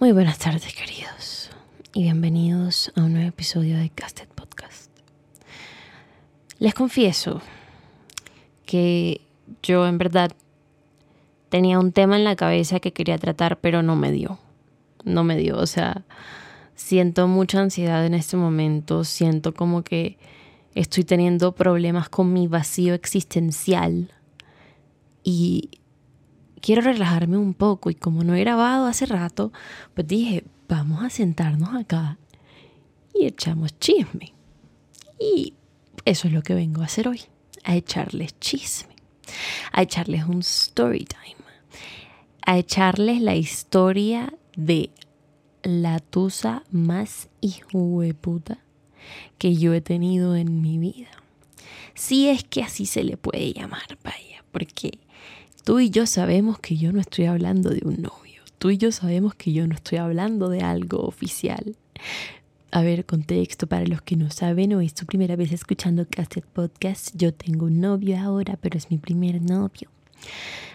[0.00, 1.50] Muy buenas tardes, queridos,
[1.92, 4.92] y bienvenidos a un nuevo episodio de Casted Podcast.
[6.60, 7.42] Les confieso
[8.64, 9.22] que
[9.60, 10.30] yo en verdad
[11.48, 14.38] tenía un tema en la cabeza que quería tratar, pero no me dio.
[15.02, 16.04] No me dio, o sea,
[16.76, 20.16] siento mucha ansiedad en este momento, siento como que
[20.76, 24.12] estoy teniendo problemas con mi vacío existencial
[25.24, 25.70] y
[26.60, 29.52] quiero relajarme un poco y como no he grabado hace rato,
[29.94, 32.18] pues dije, vamos a sentarnos acá
[33.14, 34.34] y echamos chisme.
[35.18, 35.54] Y
[36.04, 37.22] eso es lo que vengo a hacer hoy,
[37.64, 38.94] a echarles chisme,
[39.72, 41.36] a echarles un story time,
[42.46, 44.90] a echarles la historia de
[45.62, 48.58] la tusa más hijo de puta
[49.38, 51.10] que yo he tenido en mi vida.
[51.94, 54.98] Si es que así se le puede llamar, vaya, porque
[55.68, 58.40] Tú y yo sabemos que yo no estoy hablando de un novio.
[58.58, 61.76] Tú y yo sabemos que yo no estoy hablando de algo oficial.
[62.70, 66.46] A ver, contexto para los que no saben o es tu primera vez escuchando Castet
[66.46, 67.14] Podcast.
[67.14, 69.90] Yo tengo un novio ahora, pero es mi primer novio.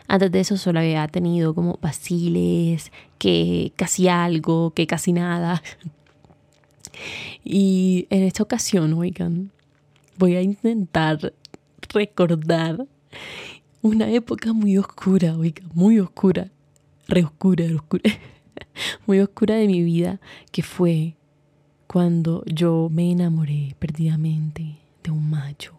[0.08, 5.64] Antes de eso solo había tenido como vaciles, que casi algo, que casi nada.
[7.44, 9.50] Y en esta ocasión, oigan,
[10.20, 11.34] voy a intentar
[11.92, 12.86] recordar
[13.84, 16.50] una época muy oscura, oiga, muy oscura,
[17.06, 18.04] re oscura, oscura,
[19.06, 20.22] muy oscura de mi vida,
[20.54, 21.18] que fue
[21.86, 25.78] cuando yo me enamoré perdidamente de un macho.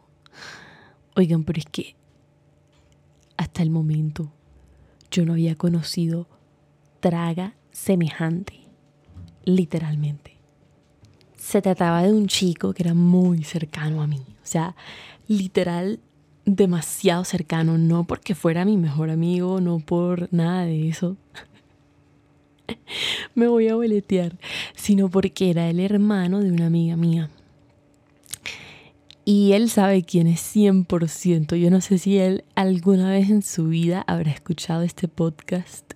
[1.17, 1.97] Oigan, pero es que
[3.39, 4.31] hasta el momento
[5.11, 6.29] yo no había conocido
[7.01, 8.61] traga semejante,
[9.45, 10.37] literalmente.
[11.39, 14.77] Se trataba de un chico que era muy cercano a mí, o sea,
[15.27, 16.01] literal
[16.45, 21.17] demasiado cercano, no porque fuera mi mejor amigo, no por nada de eso.
[23.35, 24.37] Me voy a boletear,
[24.75, 27.31] sino porque era el hermano de una amiga mía.
[29.25, 31.57] Y él sabe quién es 100%.
[31.57, 35.95] Yo no sé si él alguna vez en su vida habrá escuchado este podcast,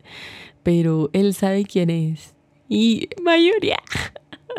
[0.63, 2.35] pero él sabe quién es.
[2.71, 3.79] Y mayoría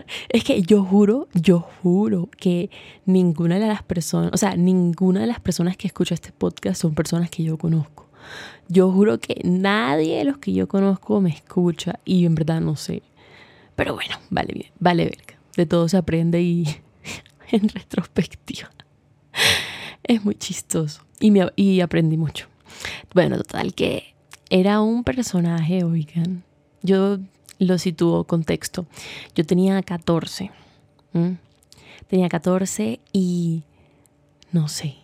[0.29, 2.69] es que yo juro, yo juro que
[3.05, 6.93] ninguna de las personas, o sea, ninguna de las personas que escucha este podcast son
[6.95, 8.07] personas que yo conozco.
[8.67, 12.75] Yo juro que nadie de los que yo conozco me escucha y en verdad no
[12.75, 13.01] sé.
[13.75, 15.39] Pero bueno, vale bien, vale verga.
[15.55, 16.65] De todo se aprende y
[17.51, 18.69] en retrospectiva.
[20.03, 22.47] Es muy chistoso y, me, y aprendí mucho.
[23.13, 24.15] Bueno, total que
[24.49, 26.43] era un personaje, oigan.
[26.81, 27.19] Yo
[27.59, 28.87] lo sitúo contexto.
[29.35, 30.51] Yo tenía 14.
[32.07, 33.63] Tenía 14 y
[34.51, 34.95] no sé,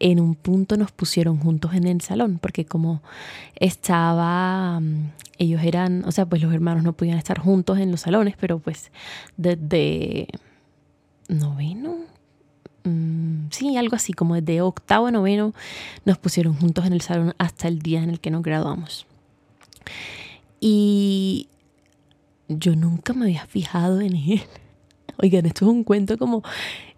[0.00, 3.02] en un punto nos pusieron juntos en el salón, porque como
[3.56, 8.02] estaba, mm, ellos eran, o sea, pues los hermanos no podían estar juntos en los
[8.02, 8.92] salones, pero pues
[9.36, 10.28] desde
[11.28, 11.96] noveno,
[12.84, 15.52] mm, sí, algo así, como desde octavo a noveno
[16.04, 19.06] nos pusieron juntos en el salón hasta el día en el que nos graduamos.
[20.60, 21.48] Y
[22.48, 24.42] yo nunca me había fijado en él.
[25.18, 26.42] Oigan, esto es un cuento como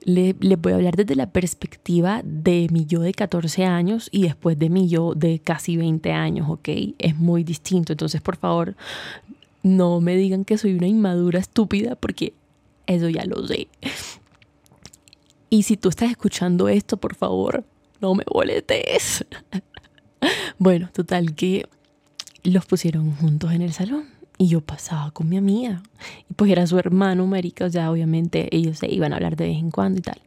[0.03, 4.59] le, voy a hablar desde la perspectiva de mi yo de 14 años y después
[4.59, 6.69] de mi yo de casi 20 años, ¿ok?
[6.99, 7.93] Es muy distinto.
[7.93, 8.77] Entonces, por favor,
[9.63, 12.35] no me digan que soy una inmadura estúpida porque
[12.87, 13.69] eso ya lo sé.
[15.49, 17.65] Y si tú estás escuchando esto, por favor,
[18.01, 19.25] no me boletes.
[20.59, 21.67] bueno, total que
[22.43, 25.83] los pusieron juntos en el salón y yo pasaba con mi amiga.
[26.31, 27.67] Y pues era su hermano, marica.
[27.67, 30.19] O sea, obviamente ellos se iban a hablar de vez en cuando y tal.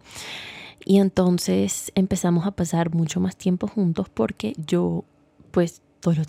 [0.86, 5.04] Y entonces empezamos a pasar mucho más tiempo juntos porque yo,
[5.50, 6.28] pues, todos los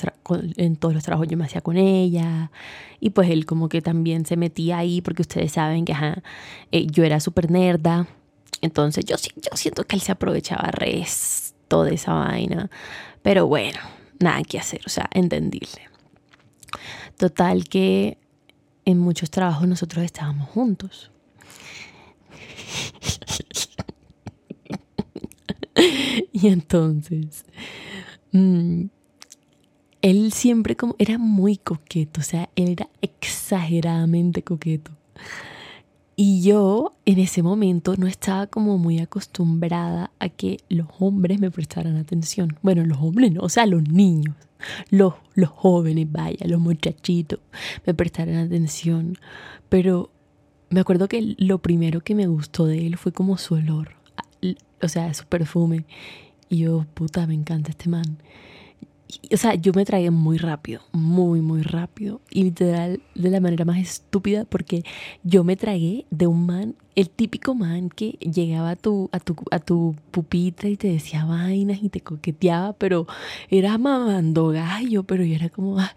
[0.56, 2.50] en todos los trabajos yo me hacía con ella.
[3.00, 6.22] Y pues él como que también se metía ahí porque ustedes saben que ajá,
[6.72, 8.06] eh, yo era súper nerda.
[8.62, 12.70] Entonces yo, yo siento que él se aprovechaba resto de esa vaina.
[13.20, 13.80] Pero bueno,
[14.20, 15.82] nada que hacer, o sea, entendible.
[17.16, 18.18] Total que
[18.84, 21.10] en muchos trabajos nosotros estábamos juntos.
[26.32, 27.44] y entonces,
[28.32, 28.84] mm,
[30.02, 34.90] él siempre como era muy coqueto, o sea, él era exageradamente coqueto.
[36.16, 41.50] Y yo en ese momento no estaba como muy acostumbrada a que los hombres me
[41.50, 42.56] prestaran atención.
[42.62, 44.36] Bueno, los hombres no, o sea, los niños
[44.90, 47.40] los, los jóvenes, vaya, los muchachitos,
[47.86, 49.18] me prestaran atención.
[49.68, 50.10] Pero
[50.70, 53.94] me acuerdo que lo primero que me gustó de él fue como su olor,
[54.82, 55.84] o sea, su perfume.
[56.48, 58.18] Y yo, puta, me encanta este man.
[59.32, 62.20] O sea, yo me tragué muy rápido, muy, muy rápido.
[62.30, 64.82] Y literal, de la manera más estúpida, porque
[65.22, 69.36] yo me tragué de un man, el típico man que llegaba a tu, a tu,
[69.50, 73.06] a tu pupita y te decía vainas y te coqueteaba, pero
[73.50, 75.88] era mamando gallo, pero yo era como, ay,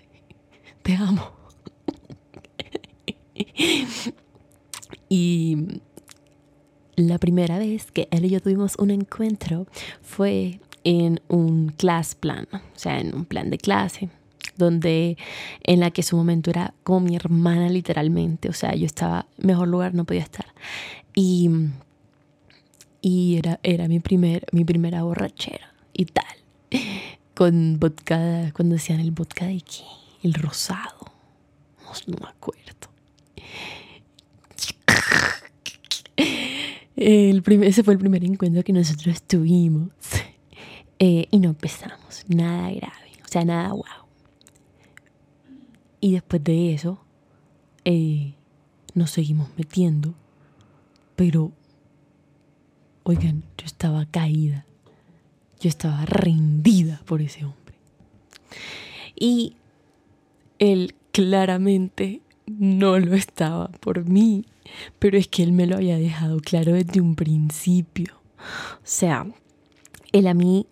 [0.82, 1.32] te amo.
[5.10, 5.82] y
[6.96, 9.68] la primera vez que él y yo tuvimos un encuentro
[10.02, 14.10] fue en un class plan, o sea, en un plan de clase,
[14.56, 15.18] donde
[15.64, 19.68] en la que su momento era como mi hermana literalmente, o sea, yo estaba, mejor
[19.68, 20.46] lugar no podía estar.
[21.14, 21.50] Y,
[23.02, 26.38] y era, era mi, primer, mi primera borrachera y tal,
[27.36, 29.84] con vodka, cuando decían el vodka de qué,
[30.24, 31.12] el rosado,
[31.84, 32.64] no, no me acuerdo.
[36.96, 39.92] El primer, ese fue el primer encuentro que nosotros tuvimos.
[41.00, 44.08] Eh, y no empezamos, nada grave, o sea, nada guau.
[46.00, 47.00] Y después de eso,
[47.86, 48.34] eh,
[48.94, 50.16] nos seguimos metiendo,
[51.16, 51.52] pero,
[53.04, 54.66] oigan, yo estaba caída,
[55.60, 57.76] yo estaba rendida por ese hombre.
[59.16, 59.56] Y
[60.60, 64.46] él claramente no lo estaba por mí,
[65.00, 68.20] pero es que él me lo había dejado claro desde un principio.
[68.76, 69.28] O sea,
[70.12, 70.68] él a mí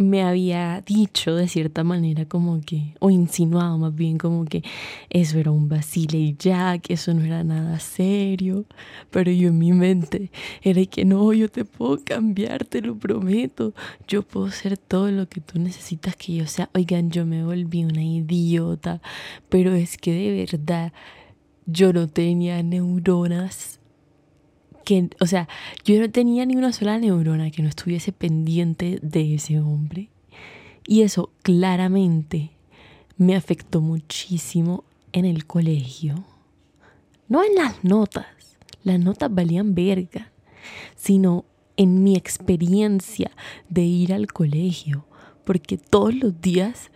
[0.00, 4.62] me había dicho de cierta manera como que, o insinuado más bien como que
[5.10, 8.64] eso era un vacile y ya, que eso no era nada serio,
[9.10, 10.30] pero yo en mi mente
[10.62, 13.74] era que no, yo te puedo cambiar, te lo prometo,
[14.08, 17.84] yo puedo ser todo lo que tú necesitas que yo sea, oigan, yo me volví
[17.84, 19.02] una idiota,
[19.50, 20.92] pero es que de verdad
[21.66, 23.79] yo no tenía neuronas
[25.20, 25.48] o sea,
[25.84, 30.08] yo no tenía ni una sola neurona que no estuviese pendiente de ese hombre.
[30.86, 32.50] Y eso claramente
[33.16, 36.24] me afectó muchísimo en el colegio.
[37.28, 38.26] No en las notas,
[38.82, 40.32] las notas valían verga,
[40.96, 41.44] sino
[41.76, 43.30] en mi experiencia
[43.68, 45.06] de ir al colegio,
[45.44, 46.90] porque todos los días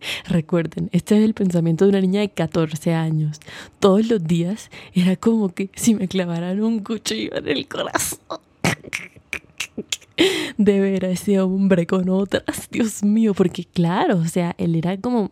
[0.28, 3.40] Recuerden, este es el pensamiento de una niña de 14 años.
[3.80, 8.18] Todos los días era como que si me clavaran un cuchillo en el corazón.
[10.56, 14.96] De ver a ese hombre con otras, Dios mío, porque claro, o sea, él era
[14.96, 15.30] como...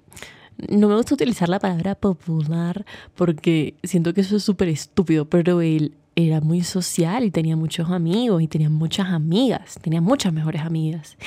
[0.70, 5.60] No me gusta utilizar la palabra popular porque siento que eso es súper estúpido, pero
[5.60, 10.62] él era muy social y tenía muchos amigos y tenía muchas amigas, tenía muchas mejores
[10.62, 11.18] amigas.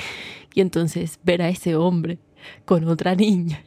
[0.52, 2.18] Y entonces ver a ese hombre
[2.64, 3.62] con otra niña.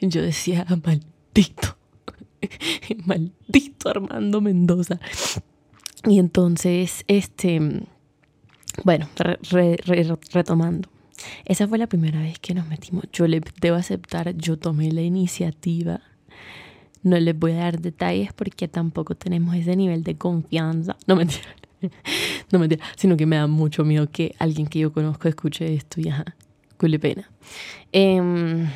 [0.00, 1.76] Yo decía, maldito,
[3.04, 5.00] maldito Armando Mendoza.
[6.04, 7.60] Y entonces, este,
[8.84, 9.08] bueno,
[10.32, 10.88] retomando.
[11.44, 13.04] Esa fue la primera vez que nos metimos.
[13.12, 16.00] Yo le debo aceptar, yo tomé la iniciativa.
[17.02, 20.96] No les voy a dar detalles porque tampoco tenemos ese nivel de confianza.
[21.06, 21.48] No mentira.
[22.50, 22.84] No mentira.
[22.96, 26.34] Sino que me da mucho miedo que alguien que yo conozco escuche esto y ajá
[26.98, 27.28] pena.
[27.92, 28.66] Eh,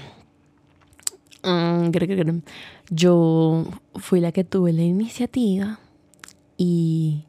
[2.91, 3.65] yo
[3.97, 5.81] fui la que tuve la iniciativa
[6.57, 7.25] y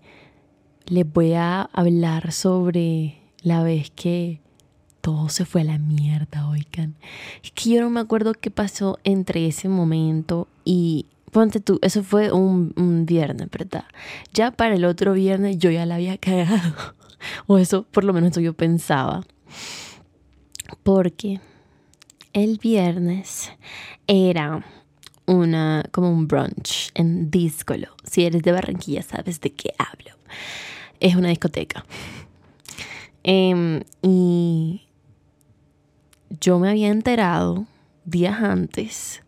[0.85, 4.39] les voy a hablar sobre la vez que
[5.01, 6.95] todo se fue a la mierda, oigan.
[7.43, 12.03] Es que yo no me acuerdo qué pasó entre ese momento y ponte tú, eso
[12.03, 13.85] fue un, un, viernes, ¿verdad?
[14.33, 16.73] Ya para el otro viernes yo ya la había cagado.
[17.47, 19.23] O eso por lo menos yo pensaba
[20.83, 21.39] porque
[22.33, 23.51] el viernes
[24.07, 24.65] era
[25.25, 27.95] una como un brunch en Díscolo.
[28.03, 30.17] Si eres de Barranquilla sabes de qué hablo.
[30.99, 31.85] Es una discoteca.
[33.23, 34.81] Em, y
[36.41, 37.65] yo me había enterado
[38.05, 39.21] días antes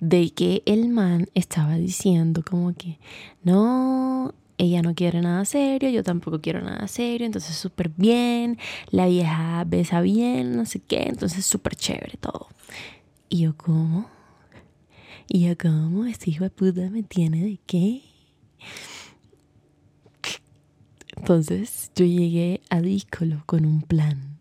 [0.00, 2.98] de que el man estaba diciendo como que
[3.42, 8.58] no, ella no quiere nada serio, yo tampoco quiero nada serio, entonces súper bien,
[8.90, 12.48] la vieja besa bien, no sé qué, entonces súper chévere todo.
[13.28, 14.10] Y yo, ¿cómo?
[15.28, 16.06] Y yo, ¿cómo?
[16.06, 18.02] Este hijo de puta me tiene de qué?
[21.16, 24.38] Entonces yo llegué a Díscolo con un plan.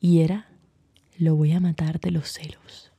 [0.00, 0.48] Y era,
[1.16, 2.92] lo voy a matar de los celos.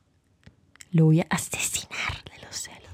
[0.91, 2.91] Lo voy a asesinar de los celos.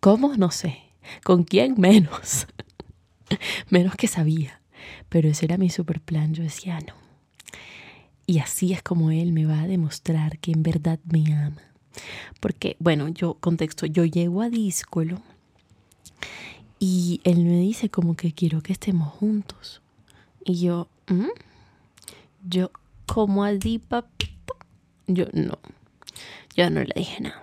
[0.00, 0.36] ¿Cómo?
[0.36, 0.83] No sé.
[1.22, 1.74] ¿Con quién?
[1.78, 2.46] Menos.
[3.70, 4.60] Menos que sabía.
[5.08, 6.34] Pero ese era mi super plan.
[6.34, 6.94] Yo decía, no.
[8.26, 11.62] Y así es como él me va a demostrar que en verdad me ama.
[12.40, 15.22] Porque, bueno, yo, contexto, yo llego a Díscolo
[16.78, 19.82] y él me dice como que quiero que estemos juntos.
[20.44, 21.28] Y yo, ¿Mm?
[22.46, 22.70] Yo,
[23.06, 24.56] ¿cómo así, papito?
[25.06, 25.58] Yo, no.
[26.56, 27.42] Yo no le dije nada.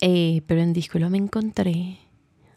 [0.00, 1.98] Eh, pero en Díscolo me encontré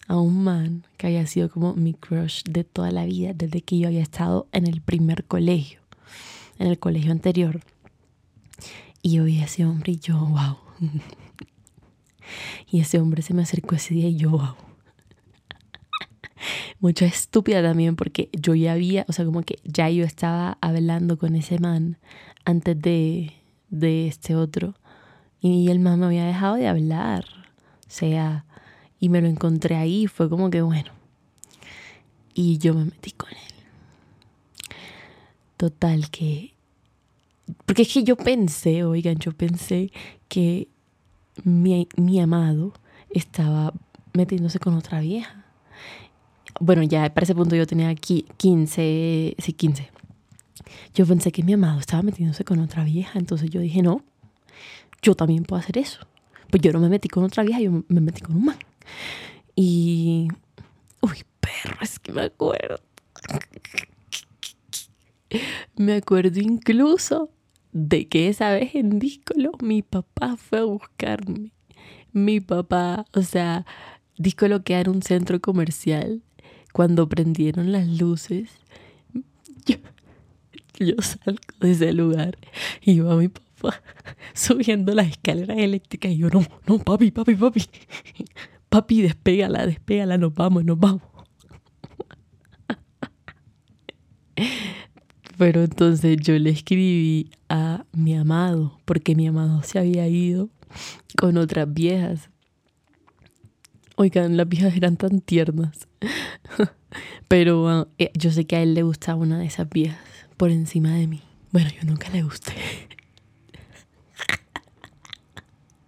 [0.08, 3.80] a un man que había sido como mi crush de toda la vida, desde que
[3.80, 5.80] yo había estado en el primer colegio,
[6.60, 7.62] en el colegio anterior.
[9.02, 10.58] Y yo vi a ese hombre y yo, wow.
[12.72, 14.56] y ese hombre se me acercó ese día y yo, wow.
[16.80, 21.18] Mucha estúpida también porque yo ya había, o sea, como que ya yo estaba hablando
[21.18, 21.98] con ese man
[22.44, 23.34] antes de,
[23.70, 24.76] de este otro.
[25.42, 27.26] Y el man me había dejado de hablar.
[27.88, 28.46] O sea,
[29.00, 30.08] y me lo encontré ahí.
[30.08, 30.92] Fue como que bueno.
[32.34, 34.75] Y yo me metí con él.
[35.58, 36.54] Total que...
[37.66, 39.92] Porque es que yo pensé, oigan, yo pensé
[40.28, 40.68] que
[41.44, 42.74] mi, mi amado
[43.10, 43.74] estaba
[44.14, 45.46] metiéndose con otra vieja.
[46.60, 49.92] Bueno, ya para ese punto yo tenía aquí 15, sí, 15.
[50.94, 54.02] Yo pensé que mi amado estaba metiéndose con otra vieja, entonces yo dije, no,
[55.02, 56.00] yo también puedo hacer eso.
[56.50, 58.58] Pues yo no me metí con otra vieja, yo me metí con un man.
[59.56, 60.27] Y.
[61.01, 62.80] Uy, perro, es que me acuerdo.
[65.75, 67.30] Me acuerdo incluso
[67.72, 71.51] de que esa vez en Díscolo mi papá fue a buscarme.
[72.13, 73.65] Mi papá, o sea,
[74.18, 76.22] Díscolo que era un centro comercial.
[76.72, 78.50] Cuando prendieron las luces,
[79.65, 79.77] yo,
[80.80, 82.38] yo salgo de ese lugar
[82.82, 83.82] y va mi papá
[84.34, 87.62] subiendo las escaleras eléctricas y yo, no, no, papi, papi, papi
[88.75, 91.01] papi, despégala, despégala, nos vamos, nos vamos.
[95.38, 100.50] Pero entonces yo le escribí a mi amado, porque mi amado se había ido
[101.17, 102.29] con otras viejas.
[103.96, 105.88] Oigan, las viejas eran tan tiernas.
[107.29, 110.00] Pero ah, eh, yo sé que a él le gustaba una de esas viejas
[110.36, 111.22] por encima de mí.
[111.53, 112.51] Bueno, yo nunca le gusté.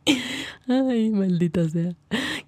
[0.68, 1.96] Ay, maldita sea.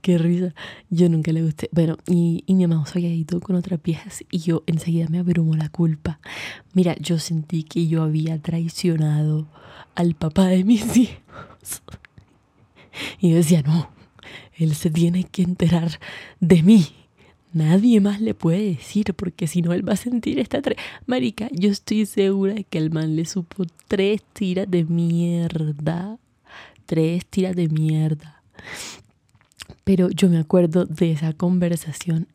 [0.01, 0.53] Qué risa.
[0.89, 1.69] Yo nunca le gusté.
[1.71, 5.19] Bueno, y, y mi mamá se había ido con otras viejas y yo enseguida me
[5.19, 6.19] abrumó la culpa.
[6.73, 9.47] Mira, yo sentí que yo había traicionado
[9.95, 11.81] al papá de mis hijos.
[13.19, 13.89] Y yo decía, no,
[14.55, 15.99] él se tiene que enterar
[16.39, 16.87] de mí.
[17.51, 20.61] Nadie más le puede decir porque si no él va a sentir esta...
[21.07, 26.19] Marica, yo estoy segura de que el man le supo tres tiras de mierda.
[26.89, 28.41] Tres tiras de mierda.
[29.83, 32.27] Pero yo me acuerdo de esa conversación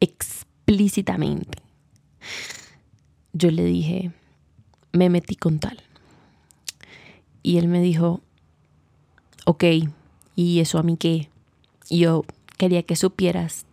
[0.00, 1.58] explícitamente.
[3.32, 4.10] Yo le dije,
[4.90, 5.80] me metí con tal.
[7.44, 8.20] Y él me dijo,
[9.46, 9.62] ok,
[10.34, 11.28] ¿y eso a mí qué?
[11.88, 12.24] yo
[12.58, 13.64] quería que supieras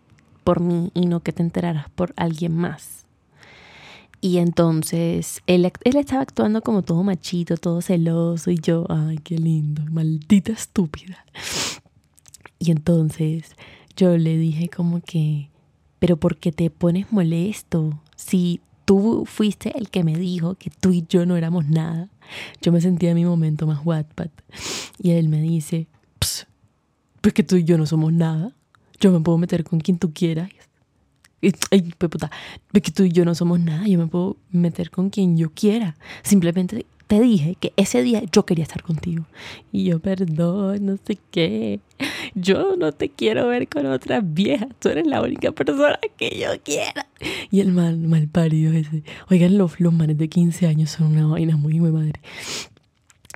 [0.44, 3.07] por mí y no que te enteraras por alguien más.
[4.20, 9.38] Y entonces él, él, estaba actuando como todo machito, todo celoso y yo, ay, qué
[9.38, 11.26] lindo, maldita estúpida.
[12.60, 13.56] Y entonces
[13.96, 15.50] yo le dije como que,
[16.00, 18.02] pero ¿por qué te pones molesto?
[18.16, 22.10] Si tú fuiste el que me dijo que tú y yo no éramos nada.
[22.62, 24.30] Yo me sentía en mi momento más Wattpad.
[24.98, 25.88] Y él me dice,
[27.22, 28.56] pues que tú y yo no somos nada.
[29.02, 30.50] Yo me puedo meter con quien tú quieras.
[31.42, 32.32] Ay, pues puta,
[32.74, 33.88] que tú y yo no somos nada.
[33.88, 35.96] Yo me puedo meter con quien yo quiera.
[36.24, 39.26] Simplemente te dije que ese día yo quería estar contigo.
[39.72, 41.80] Y yo, perdón, no sé qué.
[42.36, 44.70] Yo no te quiero ver con otras viejas.
[44.80, 47.08] Tú eres la única persona que yo quiera.
[47.50, 49.04] Y el mal, mal parido ese.
[49.30, 52.20] Oigan, los, los manes de 15 años son una vaina muy, muy madre.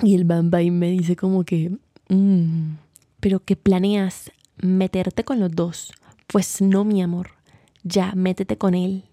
[0.04, 1.72] Y el va y me dice como que,
[2.10, 2.74] mm,
[3.20, 4.32] pero que planeas
[4.62, 5.94] meterte con los dos.
[6.28, 7.41] Pues no, mi amor.
[7.84, 9.04] Ya, métete con él.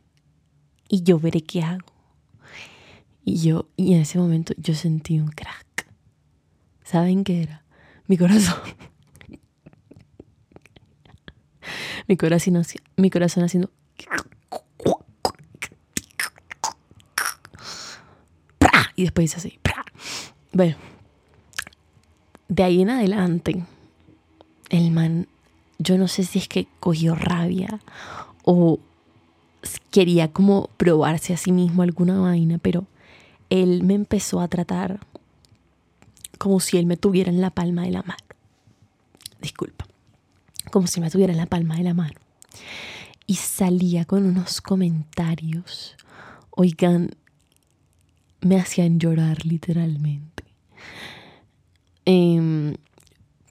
[0.88, 1.86] Y yo veré qué hago.
[3.24, 5.86] Y yo, y en ese momento yo sentí un crack.
[6.82, 7.64] ¿Saben qué era?
[8.06, 8.58] Mi corazón.
[12.08, 12.64] mi corazón,
[12.96, 13.70] mi corazón haciendo.
[18.96, 19.60] Y después dice así.
[20.52, 20.76] Bueno,
[22.48, 23.64] de ahí en adelante,
[24.70, 25.28] el man,
[25.78, 27.78] yo no sé si es que cogió rabia
[28.50, 28.80] o
[29.90, 32.86] quería como probarse a sí mismo alguna vaina, pero
[33.50, 35.00] él me empezó a tratar
[36.38, 38.24] como si él me tuviera en la palma de la mano.
[39.42, 39.86] Disculpa.
[40.72, 42.18] Como si me tuviera en la palma de la mano.
[43.26, 45.94] Y salía con unos comentarios.
[46.48, 47.10] Oigan,
[48.40, 50.44] me hacían llorar literalmente.
[52.06, 52.76] Em,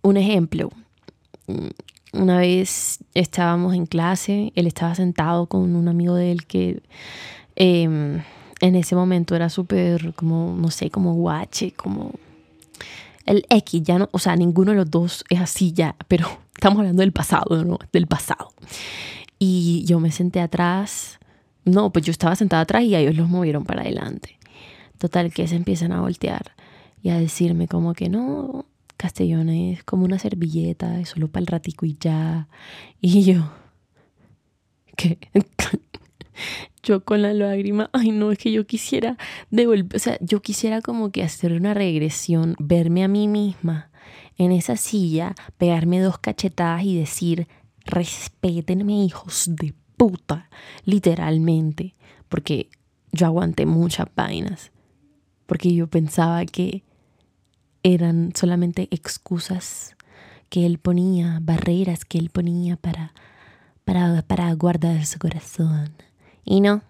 [0.01, 0.72] un ejemplo.
[2.14, 6.82] Una vez estábamos en clase, él estaba sentado con un amigo de él que...
[7.56, 8.22] Em,
[8.60, 12.12] en ese momento era súper como, no sé, como guache, como
[13.26, 16.80] el X, ya no, o sea, ninguno de los dos es así ya, pero estamos
[16.80, 17.78] hablando del pasado, ¿no?
[17.92, 18.52] Del pasado.
[19.40, 21.20] Y yo me senté atrás,
[21.66, 24.38] no, pues yo estaba sentada atrás y ellos los movieron para adelante.
[24.98, 26.54] Total, que se empiezan a voltear
[27.04, 28.66] y a decirme como que no,
[28.98, 32.50] Castellón es como una servilleta, es solo para el ratico y ya.
[33.00, 33.51] Y yo,
[34.96, 35.20] ¿qué?
[36.84, 39.18] yo con la lágrima, ay no, es que yo quisiera
[39.51, 43.92] devolver, o sea, yo quisiera como que hacer una regresión, verme a mí misma
[44.38, 47.48] en esa silla, pegarme dos cachetadas y decir,
[47.86, 50.50] respétenme hijos de puta,
[50.86, 51.96] literalmente,
[52.30, 52.70] porque
[53.12, 54.72] yo aguanté muchas vainas,
[55.46, 56.84] porque yo pensaba que
[57.84, 59.96] eran solamente excusas
[60.50, 63.13] que él ponía, barreras que él ponía para,
[63.86, 65.91] para, para guardar su corazón.
[66.46, 66.81] Y no,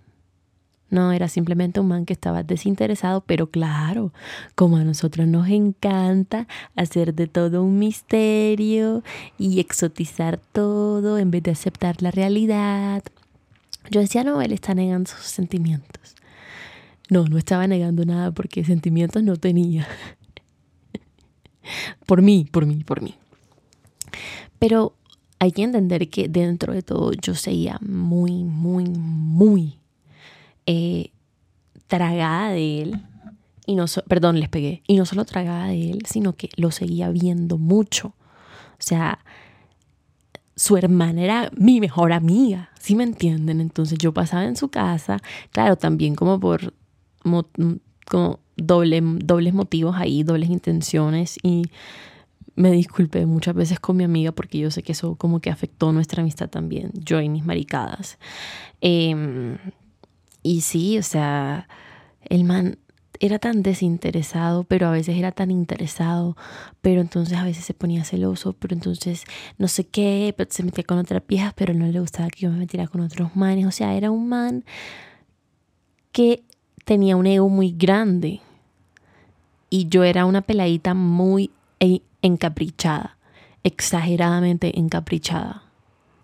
[0.89, 4.13] no, era simplemente un man que estaba desinteresado, pero claro,
[4.55, 9.03] como a nosotros nos encanta hacer de todo un misterio
[9.37, 13.03] y exotizar todo en vez de aceptar la realidad.
[13.89, 16.15] Yo decía, no, él está negando sus sentimientos.
[17.09, 19.87] No, no estaba negando nada porque sentimientos no tenía.
[22.05, 23.15] Por mí, por mí, por mí.
[24.59, 24.95] Pero
[25.39, 29.79] hay que entender que dentro de todo yo seguía muy, muy, muy
[30.65, 31.11] eh,
[31.87, 33.01] tragada de él.
[33.65, 34.81] Y no, perdón, les pegué.
[34.87, 38.15] Y no solo tragada de él, sino que lo seguía viendo mucho.
[38.79, 39.19] O sea,
[40.55, 43.61] su hermana era mi mejor amiga, ¿sí me entienden?
[43.61, 45.19] Entonces yo pasaba en su casa,
[45.51, 46.73] claro, también como por
[48.09, 51.63] como doble, dobles motivos ahí, dobles intenciones y
[52.55, 55.93] me disculpé muchas veces con mi amiga porque yo sé que eso como que afectó
[55.93, 58.17] nuestra amistad también, yo y mis maricadas.
[58.81, 59.57] Em,
[60.41, 61.67] y sí, o sea,
[62.21, 62.79] el man
[63.19, 66.35] era tan desinteresado, pero a veces era tan interesado,
[66.81, 69.23] pero entonces a veces se ponía celoso, pero entonces
[69.57, 72.51] no sé qué, pero se metía con otras viejas, pero no le gustaba que yo
[72.51, 73.65] me metiera con otros manes.
[73.65, 74.65] O sea, era un man
[76.11, 76.43] que
[76.85, 78.41] tenía un ego muy grande
[79.69, 81.51] y yo era una peladita muy
[82.21, 83.17] encaprichada,
[83.63, 85.63] exageradamente encaprichada.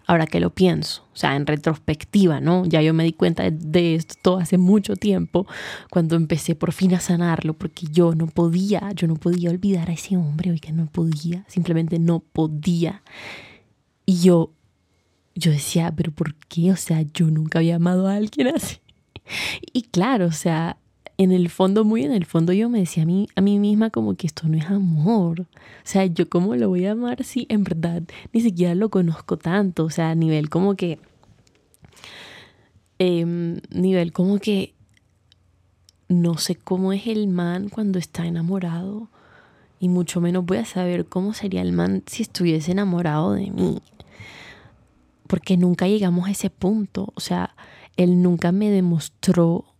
[0.05, 2.65] Ahora que lo pienso, o sea, en retrospectiva, ¿no?
[2.65, 5.47] Ya yo me di cuenta de esto hace mucho tiempo,
[5.89, 9.93] cuando empecé por fin a sanarlo, porque yo no podía, yo no podía olvidar a
[9.93, 13.01] ese hombre, oiga, no podía, simplemente no podía.
[14.05, 14.51] Y yo,
[15.35, 16.71] yo decía, pero ¿por qué?
[16.71, 18.77] O sea, yo nunca había amado a alguien así.
[19.71, 20.75] Y claro, o sea,
[21.23, 23.89] en el fondo, muy en el fondo, yo me decía a mí, a mí misma
[23.89, 25.41] como que esto no es amor.
[25.41, 25.45] O
[25.83, 29.85] sea, yo cómo lo voy a amar si en verdad ni siquiera lo conozco tanto.
[29.85, 30.99] O sea, a nivel como que...
[32.99, 34.73] Eh, nivel como que...
[36.09, 39.09] No sé cómo es el man cuando está enamorado.
[39.79, 43.81] Y mucho menos voy a saber cómo sería el man si estuviese enamorado de mí.
[45.27, 47.11] Porque nunca llegamos a ese punto.
[47.15, 47.55] O sea,
[47.97, 49.72] él nunca me demostró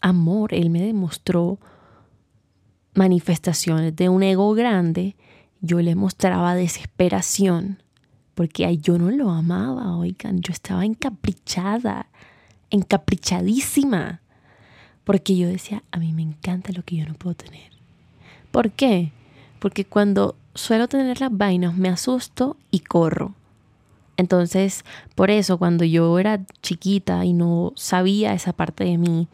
[0.00, 1.58] amor, Él me demostró
[2.94, 5.16] manifestaciones de un ego grande,
[5.60, 7.82] yo le mostraba desesperación,
[8.34, 12.06] porque yo no lo amaba, oigan, yo estaba encaprichada,
[12.70, 14.20] encaprichadísima,
[15.04, 17.70] porque yo decía, a mí me encanta lo que yo no puedo tener.
[18.50, 19.12] ¿Por qué?
[19.58, 23.34] Porque cuando suelo tener las vainas me asusto y corro.
[24.16, 24.84] Entonces,
[25.14, 29.28] por eso cuando yo era chiquita y no sabía esa parte de mí,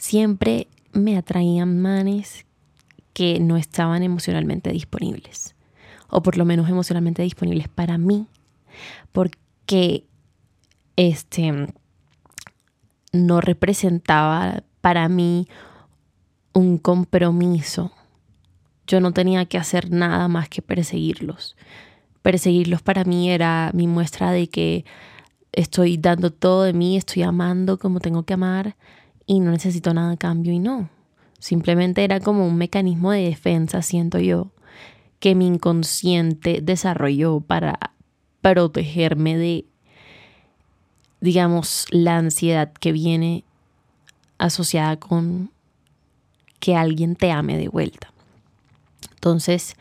[0.00, 2.46] siempre me atraían manes
[3.12, 5.54] que no estaban emocionalmente disponibles,
[6.08, 8.26] o por lo menos emocionalmente disponibles para mí,
[9.12, 10.04] porque
[10.96, 11.68] este
[13.12, 15.46] no representaba para mí
[16.54, 17.92] un compromiso.
[18.86, 21.56] Yo no tenía que hacer nada más que perseguirlos.
[22.22, 24.84] Perseguirlos para mí era mi muestra de que
[25.52, 28.76] estoy dando todo de mí, estoy amando como tengo que amar
[29.30, 30.90] y no necesito nada a cambio y no.
[31.38, 34.50] Simplemente era como un mecanismo de defensa, siento yo,
[35.20, 37.78] que mi inconsciente desarrolló para
[38.40, 39.66] protegerme de,
[41.20, 43.44] digamos, la ansiedad que viene
[44.38, 45.52] asociada con
[46.58, 48.12] que alguien te ame de vuelta.
[49.12, 49.76] Entonces,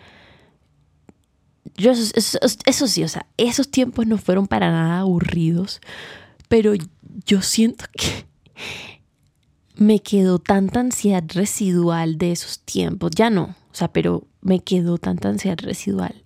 [1.75, 5.81] yo, eso, eso, sí, o sea, esos tiempos no fueron para nada aburridos,
[6.47, 6.73] pero
[7.25, 8.29] yo siento que
[9.80, 13.12] me quedó tanta ansiedad residual de esos tiempos.
[13.15, 16.22] Ya no, o sea, pero me quedó tanta ansiedad residual.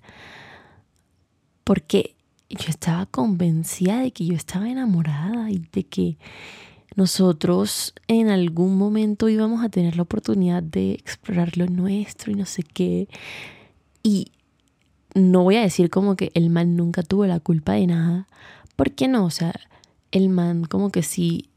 [1.64, 2.16] Porque
[2.50, 6.18] yo estaba convencida de que yo estaba enamorada y de que
[6.96, 12.46] nosotros en algún momento íbamos a tener la oportunidad de explorar lo nuestro y no
[12.46, 13.08] sé qué.
[14.02, 14.32] Y
[15.14, 18.28] no voy a decir como que el man nunca tuvo la culpa de nada,
[18.76, 19.26] ¿por qué no?
[19.26, 19.54] O sea,
[20.12, 21.50] el man como que sí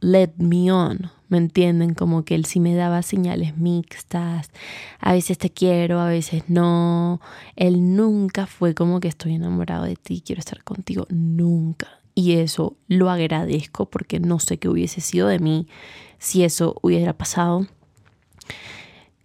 [0.00, 1.94] let me on, ¿me entienden?
[1.94, 4.50] Como que él sí me daba señales mixtas,
[4.98, 7.20] a veces te quiero, a veces no.
[7.56, 11.88] Él nunca fue como que estoy enamorado de ti, quiero estar contigo, nunca.
[12.14, 15.68] Y eso lo agradezco porque no sé qué hubiese sido de mí
[16.18, 17.66] si eso hubiera pasado.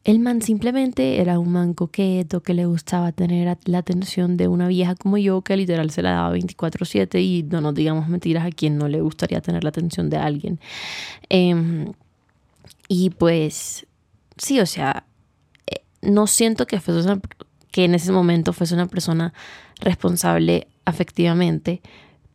[0.04, 4.68] El man simplemente era un man coqueto que le gustaba tener la atención de una
[4.68, 8.52] vieja como yo que literal se la daba 24/7 y no nos digamos mentiras a
[8.52, 10.60] quien no le gustaría tener la atención de alguien.
[11.30, 11.94] Em,
[12.89, 13.88] y pues
[14.38, 15.06] sí, o sea,
[15.68, 17.20] eh, no siento que, fuese
[17.72, 19.34] que en ese momento fuese una persona
[19.80, 21.82] responsable afectivamente,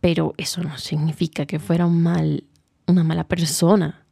[0.00, 2.44] pero eso no significa que fuera un mal,
[2.86, 4.04] una mala persona.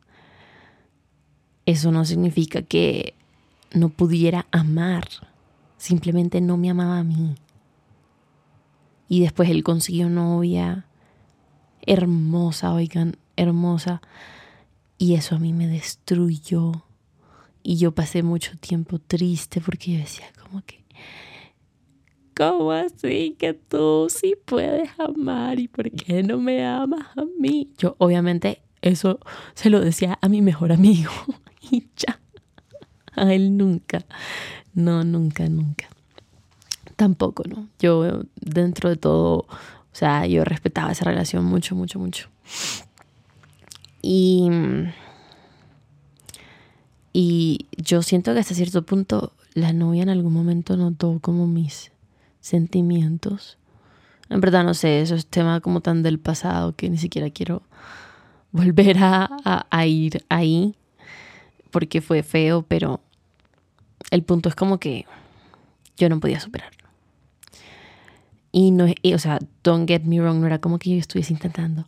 [1.65, 3.16] Eso no significa que
[3.77, 5.09] no pudiera amar.
[5.77, 7.37] Simplemente no me amaba a mí.
[9.09, 10.87] Y después él consiguió novia
[11.87, 14.03] hermosa, oigan, hermosa.
[14.99, 16.85] Y eso a mí me destruyó.
[17.63, 20.85] Y yo pasé mucho tiempo triste porque yo decía como que,
[22.37, 27.73] ¿Cómo así que tú sí puedes amar y por qué no me amas a mí?
[27.79, 29.21] Yo obviamente eso
[29.55, 31.11] se lo decía a mi mejor amigo
[31.71, 32.21] y ya.
[33.25, 34.05] A él nunca.
[34.75, 35.87] No, nunca, nunca.
[36.97, 37.69] Tampoco, ¿no?
[37.79, 39.49] Yo dentro de todo, o
[39.93, 42.29] sea, yo respetaba esa relación mucho, mucho, mucho.
[44.03, 44.49] Y,
[47.13, 51.91] y yo siento que hasta cierto punto la novia en algún momento notó como mis
[52.41, 53.57] sentimientos.
[54.29, 57.63] En verdad no sé, eso es tema como tan del pasado que ni siquiera quiero
[58.53, 60.75] volver a, ir ahí
[61.71, 63.01] porque fue feo, pero
[64.11, 65.07] el punto es como que
[65.97, 66.87] yo no podía superarlo.
[68.53, 71.87] Y no, o sea, don't get me wrong, no era como que yo estuviese intentando,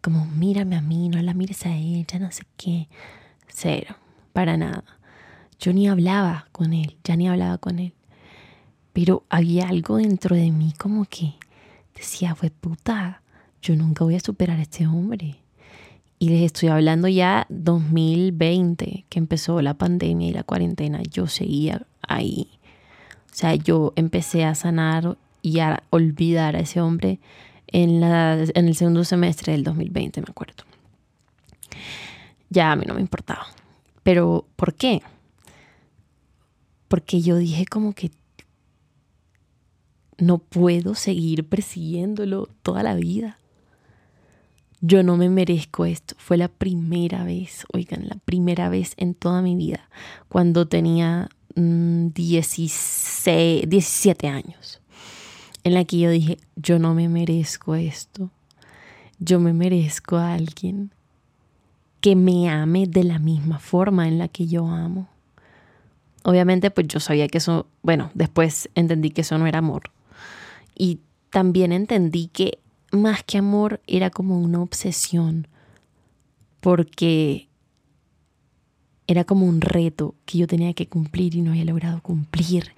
[0.00, 2.88] como mírame a mí, no la mires a ella, no sé qué.
[3.46, 3.96] Cero,
[4.32, 4.84] para nada.
[5.58, 7.94] Yo ni hablaba con él, ya ni hablaba con él.
[8.92, 11.34] Pero había algo dentro de mí como que
[11.94, 13.22] decía, fue puta,
[13.62, 15.39] yo nunca voy a superar a este hombre.
[16.22, 21.86] Y les estoy hablando ya 2020, que empezó la pandemia y la cuarentena, yo seguía
[22.06, 22.50] ahí.
[23.32, 27.20] O sea, yo empecé a sanar y a olvidar a ese hombre
[27.68, 30.64] en, la, en el segundo semestre del 2020, me acuerdo.
[32.50, 33.46] Ya a mí no me importaba.
[34.02, 35.00] Pero, ¿por qué?
[36.88, 38.10] Porque yo dije como que
[40.18, 43.39] no puedo seguir persiguiéndolo toda la vida.
[44.80, 46.14] Yo no me merezco esto.
[46.18, 49.88] Fue la primera vez, oigan, la primera vez en toda mi vida,
[50.28, 54.80] cuando tenía 16, mm, 17 años,
[55.64, 58.30] en la que yo dije, yo no me merezco esto.
[59.18, 60.92] Yo me merezco a alguien
[62.00, 65.08] que me ame de la misma forma en la que yo amo.
[66.22, 69.90] Obviamente, pues yo sabía que eso, bueno, después entendí que eso no era amor.
[70.74, 72.58] Y también entendí que
[72.90, 75.48] más que amor era como una obsesión,
[76.60, 77.48] porque
[79.06, 82.74] era como un reto que yo tenía que cumplir y no había logrado cumplir.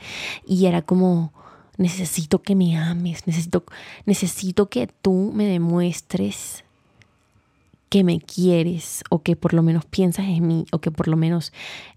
[0.46, 1.32] Y era como,
[1.76, 3.64] necesito que me ames, necesito,
[4.06, 6.64] necesito que tú me demuestres
[7.90, 11.16] que me quieres o que por lo menos piensas en mí o que por lo
[11.18, 11.52] menos,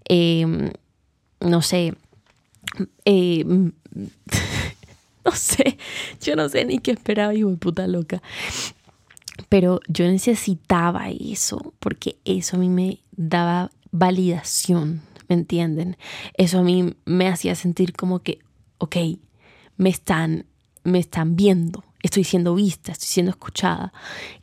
[0.10, 0.72] em,
[1.40, 1.94] no sé,
[3.06, 3.46] eh,
[5.32, 5.78] no sé,
[6.22, 8.22] yo no sé ni qué esperaba, hijo de puta loca.
[9.50, 15.98] Pero yo necesitaba eso, porque eso a mí me daba validación, ¿me entienden?
[16.36, 18.40] Eso a mí me hacía sentir como que,
[18.78, 18.96] ok,
[19.78, 20.46] me están,
[20.84, 23.92] me están viendo, estoy siendo vista, estoy siendo escuchada.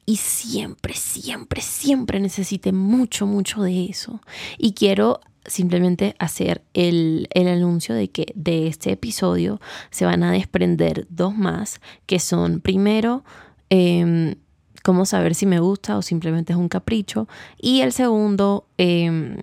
[0.04, 4.20] Y siempre, siempre, siempre necesité mucho, mucho de eso.
[4.58, 11.06] Y quiero simplemente hacer el, anuncio de que de este episodio se van a desprender
[11.10, 13.24] dos más, que son primero...
[13.70, 14.34] Em,
[14.82, 17.28] cómo saber si me gusta o simplemente es un capricho.
[17.58, 19.38] Y el segundo, em,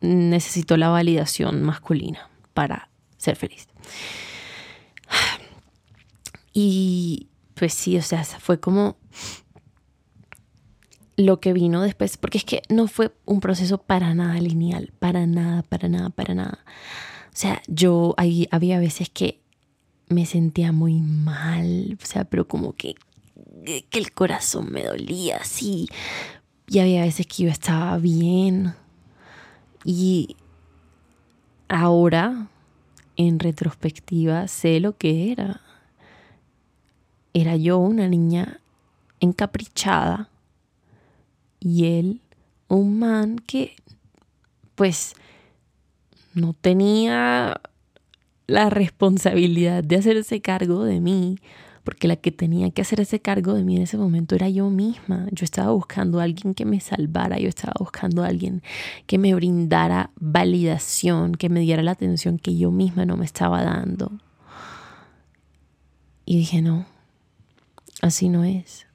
[0.00, 3.68] necesito la validación masculina para ser feliz.
[6.52, 8.96] Y pues sí, o sea, fue como
[11.20, 15.26] lo que vino después, porque es que no fue un proceso para nada lineal, para
[15.26, 16.64] nada, para nada, para nada.
[17.26, 19.40] O sea, yo ahí había veces que
[20.08, 22.94] me sentía muy mal, o sea, pero como que,
[23.64, 25.88] que el corazón me dolía así,
[26.66, 28.74] Y había veces que yo estaba bien.
[29.84, 30.36] Y
[31.68, 32.48] ahora,
[33.16, 35.60] en retrospectiva, sé lo que era.
[37.34, 38.60] Era yo una niña
[39.20, 40.29] encaprichada
[41.60, 42.20] y él
[42.68, 43.76] un man que
[44.74, 45.14] pues
[46.34, 47.60] no tenía
[48.46, 51.38] la responsabilidad de hacerse cargo de mí,
[51.84, 54.70] porque la que tenía que hacer ese cargo de mí en ese momento era yo
[54.70, 55.26] misma.
[55.32, 58.62] Yo estaba buscando a alguien que me salvara, yo estaba buscando a alguien
[59.06, 63.62] que me brindara validación, que me diera la atención que yo misma no me estaba
[63.62, 64.12] dando.
[66.26, 66.86] Y dije, no,
[68.02, 68.86] así no es.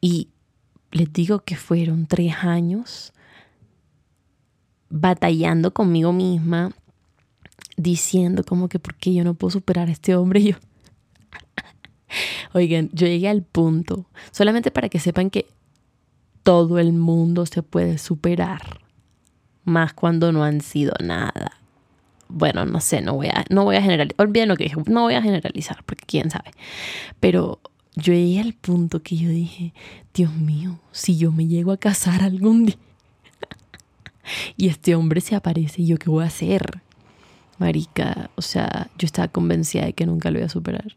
[0.00, 0.28] Y
[0.90, 3.12] les digo que fueron tres años
[4.90, 6.72] batallando conmigo misma,
[7.76, 10.42] diciendo como que por qué yo no puedo superar a este hombre.
[10.42, 10.56] yo,
[12.54, 15.46] oigan, yo llegué al punto, solamente para que sepan que
[16.42, 18.80] todo el mundo se puede superar,
[19.64, 21.52] más cuando no han sido nada.
[22.30, 25.02] Bueno, no sé, no voy a, no voy a generalizar, olviden lo que dije, no
[25.02, 26.50] voy a generalizar, porque quién sabe.
[27.20, 27.60] Pero
[27.98, 29.74] yo llegué al punto que yo dije,
[30.14, 32.78] Dios mío, si yo me llego a casar algún día
[34.56, 36.82] y este hombre se aparece, ¿yo qué voy a hacer?
[37.58, 40.96] Marica, o sea, yo estaba convencida de que nunca lo iba a superar.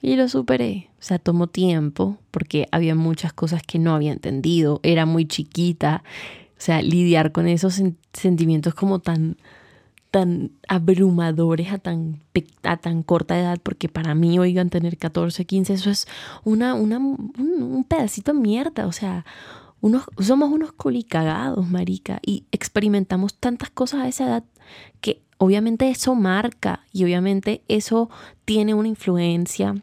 [0.00, 0.88] Y lo superé.
[1.00, 4.80] O sea, tomó tiempo porque había muchas cosas que no había entendido.
[4.82, 6.04] Era muy chiquita.
[6.56, 9.38] O sea, lidiar con esos sentimientos como tan
[10.10, 12.22] tan abrumadores a tan,
[12.62, 16.06] a tan corta edad, porque para mí, oigan, tener 14, 15, eso es
[16.44, 19.24] una, una, un, pedacito de mierda, o sea,
[19.80, 24.44] unos, somos unos colicagados, marica, y experimentamos tantas cosas a esa edad
[25.00, 28.10] que obviamente eso marca y obviamente eso
[28.44, 29.76] tiene una influencia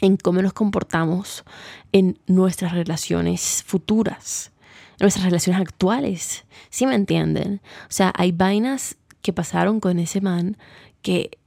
[0.00, 1.44] en cómo nos comportamos
[1.92, 4.52] en nuestras relaciones futuras,
[4.92, 7.60] en nuestras relaciones actuales, ¿sí me entienden?
[7.84, 10.56] O sea, hay vainas que pasaron con ese man
[11.00, 11.38] que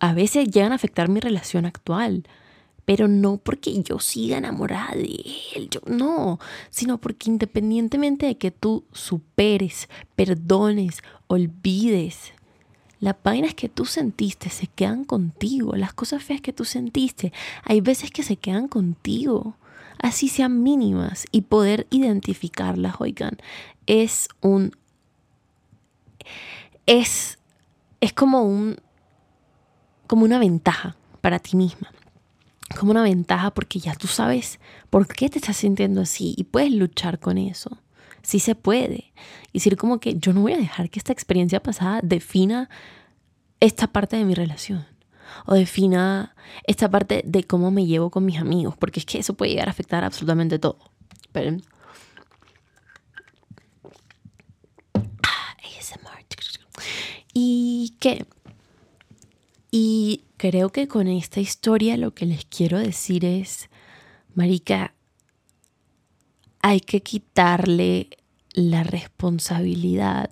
[0.00, 2.24] a veces llegan a afectar mi relación actual.
[2.84, 6.38] Pero no porque yo siga enamorada de él, yo no,
[6.68, 12.34] sino porque independientemente de que tú superes, perdones, olvides,
[13.00, 17.80] las vainas que tú sentiste se quedan contigo, las cosas feas que tú sentiste, hay
[17.80, 19.56] veces que se quedan contigo,
[19.98, 23.38] así sean mínimas, y poder identificarlas, oigan,
[23.86, 24.76] es un
[26.86, 27.38] es,
[28.00, 28.76] es como, un,
[30.06, 31.90] como una ventaja para ti misma.
[32.78, 34.58] Como una ventaja porque ya tú sabes
[34.90, 37.78] por qué te estás sintiendo así y puedes luchar con eso.
[38.22, 39.12] Sí se puede.
[39.52, 42.70] Y decir como que yo no voy a dejar que esta experiencia pasada defina
[43.60, 44.86] esta parte de mi relación
[45.46, 46.34] o defina
[46.64, 49.68] esta parte de cómo me llevo con mis amigos, porque es que eso puede llegar
[49.68, 50.78] a afectar absolutamente todo.
[51.32, 51.56] Pero,
[57.34, 58.24] ¿Y qué?
[59.72, 63.68] Y creo que con esta historia lo que les quiero decir es,
[64.34, 64.94] Marica,
[66.62, 68.08] hay que quitarle
[68.52, 70.30] la responsabilidad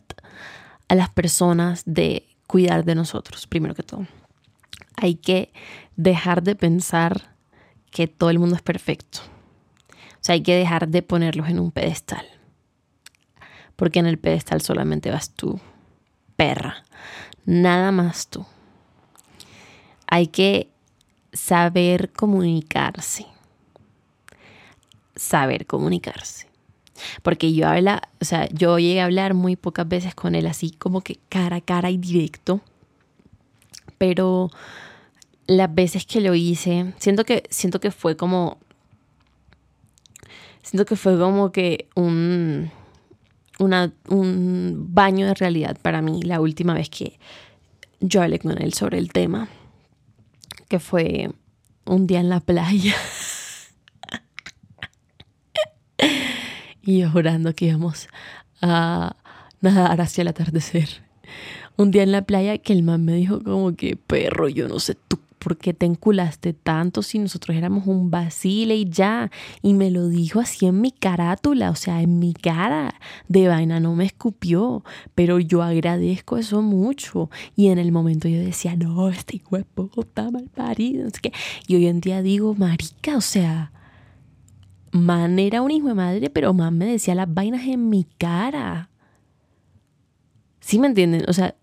[0.89, 4.07] a las personas de cuidar de nosotros, primero que todo.
[4.97, 5.53] Hay que
[5.97, 7.35] dejar de pensar
[7.91, 9.19] que todo el mundo es perfecto.
[9.91, 12.25] O sea, hay que dejar de ponerlos en un pedestal.
[13.75, 15.61] Porque en el pedestal solamente vas tú
[16.43, 16.83] perra,
[17.47, 18.45] nada más tú.
[20.09, 20.69] Hay que
[21.33, 23.27] saber comunicarse.
[25.15, 26.49] Saber comunicarse.
[27.23, 30.73] Porque yo habla, o sea, yo llegué a hablar muy pocas veces con él así
[30.73, 32.61] como que cara a cara y directo.
[33.99, 34.51] Pero
[35.47, 38.59] las veces que lo hice, siento que siento que fue como
[40.63, 42.73] siento que fue como que un
[43.63, 47.19] un baño de realidad para mí la última vez que
[48.03, 49.49] yo hablé con él sobre el tema,
[50.69, 51.31] que fue
[51.85, 52.95] un día en la playa.
[56.83, 58.09] y yo jurando que íbamos
[58.61, 59.17] a
[59.61, 61.03] nadar hacia el atardecer.
[61.77, 64.81] Un día en la playa que el man me dijo como que, perro, yo no
[64.81, 69.31] sé tú ¿por qué te enculaste tanto si nosotros éramos un vacile y ya?
[69.61, 72.95] Y me lo dijo así en mi carátula, o sea, en mi cara.
[73.27, 74.85] De vaina no me escupió,
[75.17, 77.29] pero yo agradezco eso mucho.
[77.57, 81.09] Y en el momento yo decía, no, este de puta mal parido.
[81.21, 81.33] Que,
[81.67, 83.73] y hoy en día digo, marica, o sea,
[84.93, 88.92] man era un hijo de madre, pero man me decía las vainas en mi cara.
[90.63, 91.25] ¿Sí me entienden?
[91.29, 91.57] O sea,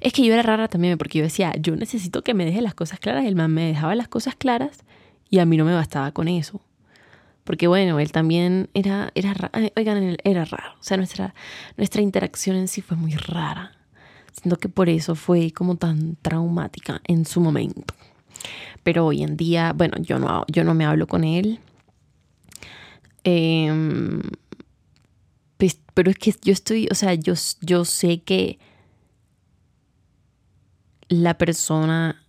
[0.00, 2.74] es que yo era rara también porque yo decía, yo necesito que me deje las
[2.74, 3.24] cosas claras.
[3.26, 4.84] El man me dejaba las cosas claras
[5.28, 6.60] y a mí no me bastaba con eso.
[7.42, 9.52] Porque bueno, él también era, era raro.
[9.76, 10.74] Oigan, era raro.
[10.78, 11.34] O sea, nuestra,
[11.76, 13.72] nuestra interacción en sí fue muy rara.
[14.30, 17.94] Siento que por eso fue como tan traumática en su momento.
[18.84, 21.58] Pero hoy en día, bueno, yo no, yo no me hablo con él.
[23.24, 23.72] Pues,
[26.00, 28.58] pero es que yo estoy, o sea, yo, yo sé que
[31.10, 32.24] la persona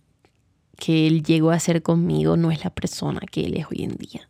[0.76, 3.96] que él llegó a ser conmigo no es la persona que él es hoy en
[3.96, 4.28] día.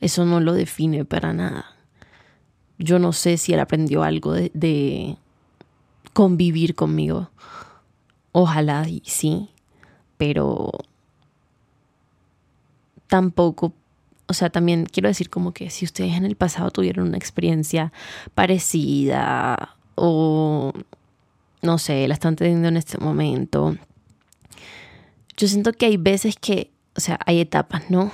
[0.00, 1.76] Eso no lo define para nada.
[2.76, 5.16] Yo no sé si él aprendió algo de,
[6.12, 7.30] convivir conmigo.
[8.32, 9.48] Ojalá sí,
[10.16, 10.72] pero
[13.06, 13.74] tampoco,
[14.32, 17.92] o sea, también quiero decir como que si ustedes en el pasado tuvieron una experiencia
[18.34, 20.72] parecida o
[21.60, 23.76] no sé, la están teniendo en este momento,
[25.36, 28.10] yo siento que hay veces que, o sea, hay etapas, ¿no?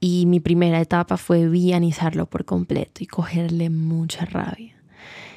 [0.00, 4.74] Y mi primera etapa fue vianizarlo por completo y cogerle mucha rabia.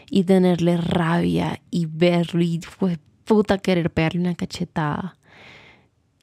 [0.10, 5.17] Y tenerle rabia y verlo y fue puta querer pegarle una cachetada.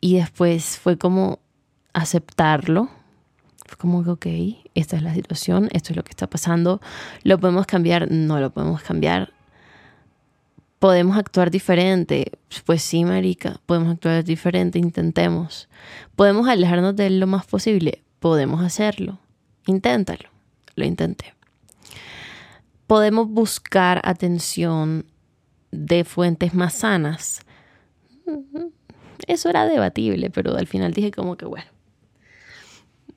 [0.01, 1.41] Y después fue como
[1.97, 2.91] aceptarlo.
[3.65, 6.81] Fue como que, ok, esta es la situación, esto es lo que está pasando.
[7.25, 8.11] ¿Lo podemos cambiar?
[8.11, 9.33] No lo podemos cambiar.
[10.79, 12.33] ¿Podemos actuar diferente?
[12.67, 15.69] Pues sí, Marica, podemos actuar diferente, intentemos.
[16.15, 18.05] ¿Podemos alejarnos de él lo más posible?
[18.21, 19.19] Podemos hacerlo.
[19.67, 20.29] Inténtalo.
[20.77, 21.35] Lo intenté.
[22.87, 25.07] ¿Podemos buscar atención
[25.73, 27.41] de fuentes más sanas?
[29.27, 31.67] Eso era debatible, pero al final dije como que bueno,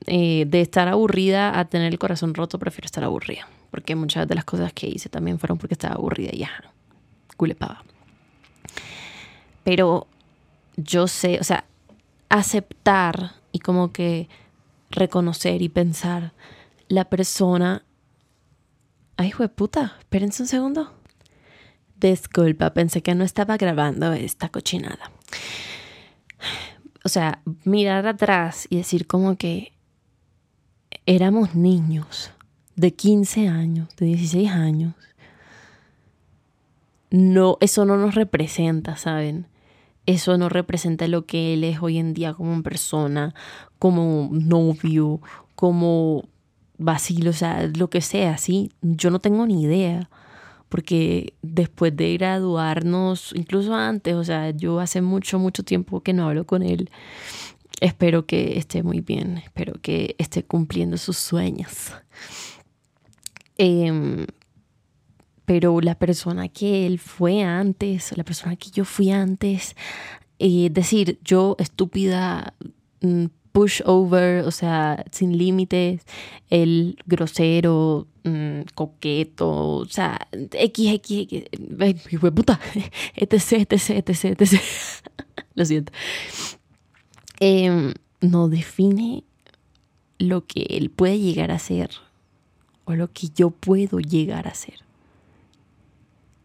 [0.06, 3.48] eh, de estar aburrida a tener el corazón roto, prefiero estar aburrida.
[3.70, 6.50] Porque muchas de las cosas que hice también fueron porque estaba aburrida y ya,
[7.36, 7.84] culepaba.
[9.62, 10.06] Pero
[10.76, 11.64] yo sé, o sea,
[12.28, 14.28] aceptar y como que
[14.90, 16.32] reconocer y pensar
[16.88, 17.84] la persona.
[19.16, 20.94] Ay, hijo de puta, espérense un segundo.
[21.96, 25.10] Disculpa, pensé que no estaba grabando esta cochinada.
[27.04, 29.72] O sea, mirar atrás y decir como que
[31.10, 32.30] éramos niños
[32.76, 34.94] de 15 años, de 16 años.
[37.10, 39.46] No, eso no nos representa, ¿saben?
[40.06, 43.34] Eso no representa lo que él es hoy en día como persona,
[43.80, 45.20] como novio,
[45.56, 46.28] como
[46.78, 48.70] vacilo, o sea, lo que sea, ¿sí?
[48.80, 50.08] Yo no tengo ni idea,
[50.68, 56.28] porque después de graduarnos, incluso antes, o sea, yo hace mucho, mucho tiempo que no
[56.28, 56.88] hablo con él
[57.80, 61.92] Espero que esté muy bien, espero que esté cumpliendo sus sueños.
[63.56, 64.26] Em,
[65.46, 69.74] pero la persona que él fue antes, la persona que yo fui antes,
[70.38, 72.54] eh, decir, yo estúpida,
[73.00, 76.02] mm, push over, o sea, sin límites,
[76.50, 82.60] el grosero, mm, coqueto, o sea, X, X, X, puta,
[83.16, 84.60] etc, etc, etc, etc.
[85.54, 85.92] Lo siento.
[87.40, 89.24] Em, no define
[90.18, 91.90] lo que él puede llegar a ser
[92.84, 94.74] o lo que yo puedo llegar a ser.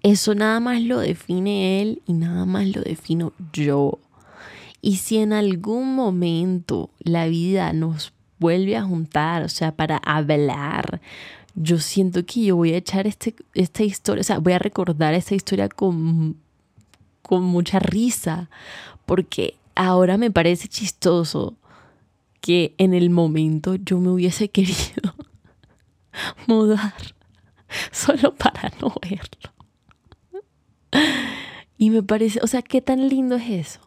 [0.01, 3.99] Eso nada más lo define él y nada más lo defino yo.
[4.81, 11.01] Y si en algún momento la vida nos vuelve a juntar, o sea, para hablar,
[11.55, 15.13] yo siento que yo voy a echar este, esta historia, o sea, voy a recordar
[15.13, 16.37] esta historia con,
[17.23, 18.49] con mucha risa,
[19.05, 21.57] porque ahora me parece chistoso
[22.41, 25.13] que en el momento yo me hubiese querido
[26.47, 26.93] mudar
[27.91, 29.51] solo para no verlo.
[31.77, 33.81] Y me parece, o sea, qué tan lindo es eso,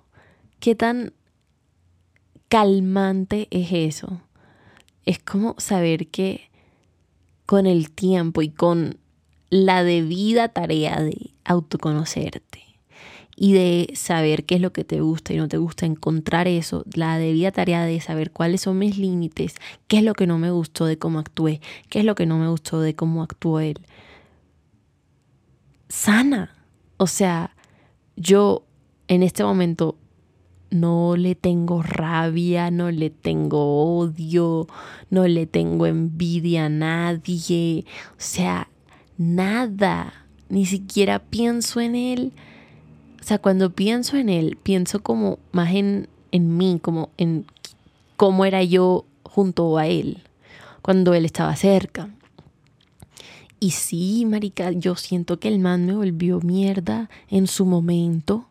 [0.61, 1.15] qué tan
[2.49, 4.21] calmante es eso.
[5.07, 6.51] Es como saber que
[7.47, 8.99] con el tiempo y con
[9.49, 12.68] la debida tarea de autoconocerte,
[13.41, 16.85] y de saber qué es lo que te gusta y no te gusta, encontrar eso,
[16.93, 19.55] la debida tarea de saber cuáles son mis límites,
[19.87, 22.37] qué es lo que no me gustó de cómo actué, qué es lo que no
[22.39, 23.79] me gustó de cómo actuó él.
[25.89, 26.53] Sana.
[26.97, 27.55] O sea,
[28.17, 28.65] yo
[29.07, 29.97] en este momento
[30.73, 34.67] no le tengo rabia, no le tengo odio,
[35.11, 38.69] no le tengo envidia a nadie, o sea,
[39.17, 42.33] nada, ni siquiera pienso en él
[43.21, 47.47] o sea, cuando pienso en él, pienso como más en, en mí, como en
[48.17, 50.23] cómo era yo junto a él,
[50.83, 52.09] cuando él estaba cerca.
[53.61, 58.47] Y sí, marica, yo siento que el man me volvió mierda en su momento,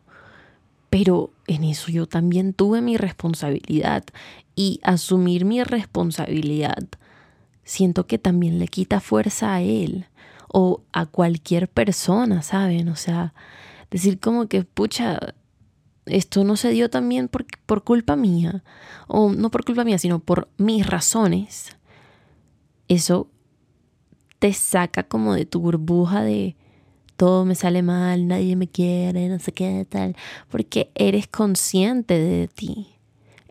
[0.90, 4.04] pero en eso yo también tuve mi responsabilidad
[4.54, 6.88] y asumir mi responsabilidad
[7.68, 10.06] siento que también le quita fuerza a él
[10.48, 12.88] o a cualquier persona, ¿saben?
[12.88, 13.34] O sea,
[13.90, 15.34] decir como que, pucha,
[16.06, 18.64] esto no se dio también por, por culpa mía,
[19.06, 21.76] o no por culpa mía, sino por mis razones,
[22.88, 23.30] eso
[24.38, 26.56] te saca como de tu burbuja de
[27.18, 30.14] todo me sale mal, nadie me quiere, no sé qué tal,
[30.48, 32.94] porque eres consciente de ti,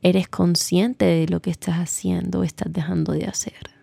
[0.01, 3.75] eres consciente de lo que estás haciendo o estás dejando de hacer.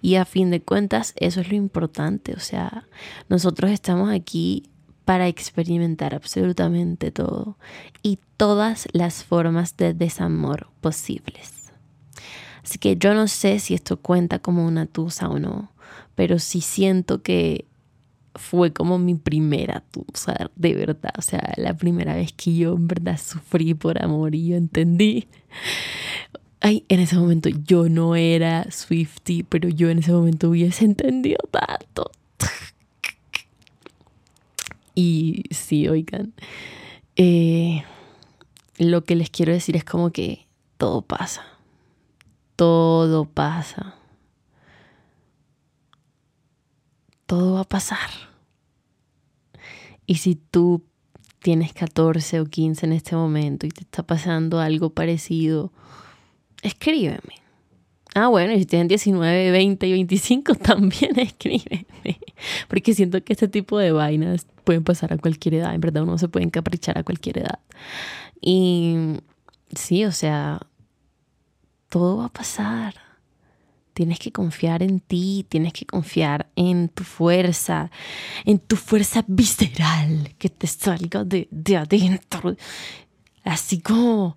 [0.00, 2.88] Y a fin de cuentas, eso es lo importante, o sea,
[3.28, 4.70] nosotros estamos aquí
[5.10, 7.58] para experimentar absolutamente todo
[8.00, 11.72] y todas las formas de desamor posibles.
[12.62, 15.72] Así que yo no sé si esto cuenta como una tusa o no,
[16.14, 17.64] pero sí siento que
[18.36, 21.14] fue como mi primera tusa, de verdad.
[21.18, 25.26] O sea, la primera vez que yo en verdad sufrí por amor y yo entendí.
[26.60, 31.40] Ay, en ese momento yo no era Swifty, pero yo en ese momento hubiese entendido
[31.50, 32.12] tanto.
[34.94, 36.34] Y sí, oigan,
[37.16, 37.84] eh,
[38.78, 41.44] lo que les quiero decir es como que todo pasa
[42.60, 43.94] todo pasa.
[47.24, 48.10] Todo va a pasar.
[50.04, 50.84] Y si tú
[51.38, 55.72] tienes 14 o 15 en este momento y te está pasando algo parecido,
[56.60, 57.39] escríbeme.
[58.14, 61.86] Ah, bueno, y si tienes 19, 20 y 25, también escríbeme.
[62.68, 65.74] Porque siento que este tipo de vainas pueden pasar a cualquier edad.
[65.74, 67.60] En verdad, uno se puede encaprichar a cualquier edad.
[68.40, 68.96] Y
[69.74, 70.60] sí, o sea,
[71.88, 72.94] todo va a pasar.
[73.92, 77.90] Tienes que confiar en ti, tienes que confiar en tu fuerza,
[78.44, 82.56] en tu fuerza visceral que te salga de, adentro.
[83.44, 84.36] Así como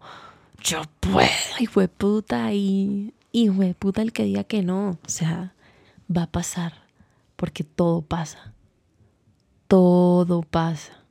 [0.62, 4.92] yo puedo, hijo de puta, y hijo de puta el que diga que no.
[5.06, 5.54] O sea,
[6.16, 6.74] va a pasar,
[7.36, 8.54] porque todo pasa.
[9.68, 11.04] Todo pasa.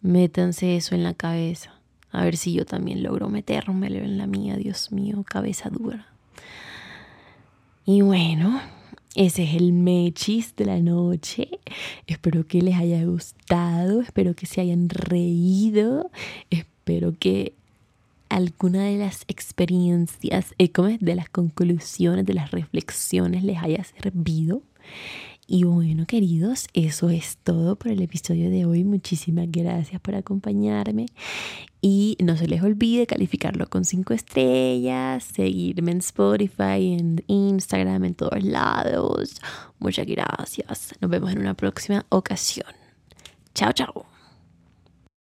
[0.00, 1.74] Métanse eso en la cabeza.
[2.10, 6.06] A ver si yo también logro metérmelo en la mía, Dios mío, cabeza dura.
[7.84, 8.60] Y bueno,
[9.14, 11.48] ese es el mechis de la noche.
[12.06, 16.10] Espero que les haya gustado, espero que se hayan reído,
[16.50, 17.57] espero que
[18.28, 20.70] alguna de las experiencias, eh,
[21.00, 24.62] de las conclusiones, de las reflexiones les haya servido.
[25.50, 28.84] Y bueno, queridos, eso es todo por el episodio de hoy.
[28.84, 31.06] Muchísimas gracias por acompañarme.
[31.80, 38.14] Y no se les olvide calificarlo con cinco estrellas, seguirme en Spotify, en Instagram, en
[38.14, 39.40] todos lados.
[39.78, 40.94] Muchas gracias.
[41.00, 42.68] Nos vemos en una próxima ocasión.
[43.54, 44.07] Chao, chao.